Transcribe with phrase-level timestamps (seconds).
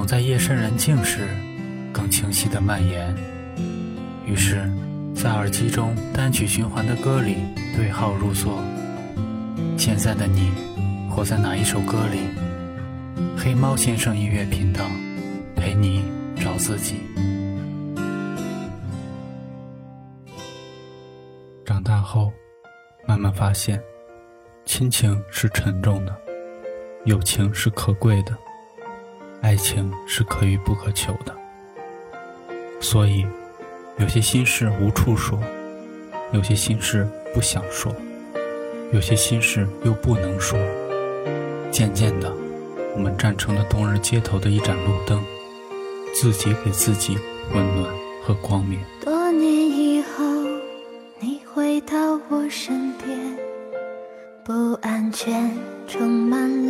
[0.00, 1.28] 总在夜深人静时
[1.92, 3.14] 更清晰地蔓延。
[4.24, 4.66] 于是，
[5.14, 7.36] 在耳机中单曲循环的歌里
[7.76, 8.64] 对号入座。
[9.76, 10.52] 现在的你，
[11.10, 12.20] 活在哪一首歌里？
[13.36, 14.86] 黑猫先生音乐频道，
[15.54, 16.02] 陪你
[16.34, 16.94] 找自己。
[21.62, 22.32] 长大后，
[23.06, 23.78] 慢慢发现，
[24.64, 26.18] 亲情是沉重的，
[27.04, 28.34] 友情是可贵的，
[29.50, 31.36] 爱情是可遇不可求的。
[32.80, 33.26] 所以，
[33.98, 35.36] 有些心事无处说，
[36.32, 37.04] 有些心事
[37.34, 37.92] 不想说，
[38.92, 40.56] 有些心事又不能说。
[41.72, 42.32] 渐渐的。
[42.94, 45.20] 我们站成了冬日街头的一盏路灯，
[46.14, 47.18] 自己给自己
[47.52, 48.78] 温暖和光明。
[49.00, 50.24] 多年以后，
[51.18, 53.36] 你回到我身边，
[54.44, 55.50] 不安全
[55.88, 56.69] 充满了